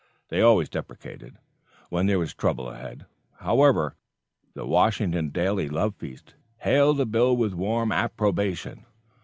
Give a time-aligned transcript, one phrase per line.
[0.29, 1.37] They always deprecated,
[1.89, 3.05] when there was trouble ahead.
[3.35, 3.97] However,
[4.55, 8.87] 'The Washington Daily Love Feast' hailed the bill with warm approbation.